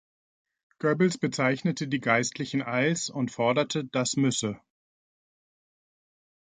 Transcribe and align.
Goebbels 0.79 1.19
bezeichnete 1.19 1.87
die 1.87 1.99
Geistlichen 1.99 2.63
als 2.63 3.11
und 3.11 3.29
forderte, 3.29 3.85
dass 3.85 4.15
müsse. 4.15 4.59